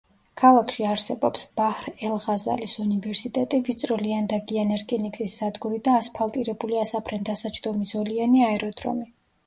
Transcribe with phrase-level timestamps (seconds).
[0.41, 9.11] ქალაქში არსებობს ბაჰრ-ელ-ღაზალის უნივერსიტეტი, ვიწროლიანდაგიანი რკინიგზის სადგური და ასფალტირებული ასაფრენ-დასაჯდომი ზოლიანი აეროდრომი.